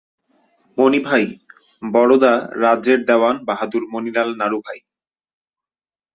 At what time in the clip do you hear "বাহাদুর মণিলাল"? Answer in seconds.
3.47-4.29